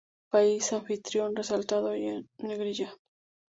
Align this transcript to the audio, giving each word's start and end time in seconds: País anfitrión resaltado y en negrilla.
País 0.31 0.71
anfitrión 0.73 1.35
resaltado 1.35 1.95
y 1.95 2.07
en 2.07 2.27
negrilla. 2.39 2.91